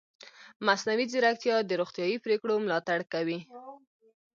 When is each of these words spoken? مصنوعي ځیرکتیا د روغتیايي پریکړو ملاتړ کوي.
مصنوعي 0.65 1.05
ځیرکتیا 1.11 1.55
د 1.65 1.71
روغتیايي 1.81 2.17
پریکړو 2.23 2.55
ملاتړ 2.65 2.99
کوي. 3.13 3.39